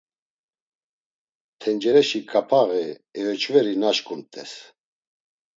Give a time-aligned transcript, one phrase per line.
[1.59, 2.85] Tencereşi ǩapaği
[3.19, 4.51] eyoçveri naşǩumt̆es.